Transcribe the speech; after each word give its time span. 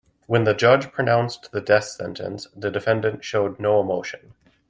When 0.25 0.45
the 0.45 0.55
judge 0.55 0.91
pronounced 0.91 1.51
the 1.51 1.61
death 1.61 1.83
sentence, 1.83 2.47
the 2.55 2.71
defendant 2.71 3.23
showed 3.23 3.59
no 3.59 3.79
emotion. 3.81 4.33